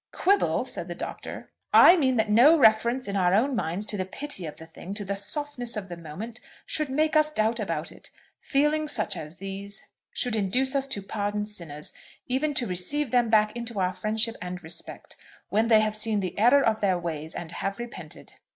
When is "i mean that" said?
1.71-2.27